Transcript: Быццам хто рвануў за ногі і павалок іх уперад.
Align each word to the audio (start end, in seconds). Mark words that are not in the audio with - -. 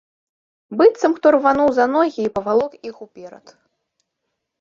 Быццам 0.77 1.11
хто 1.17 1.27
рвануў 1.35 1.69
за 1.79 1.85
ногі 1.97 2.21
і 2.29 2.31
павалок 2.39 2.73
іх 2.89 2.95
уперад. 3.07 3.45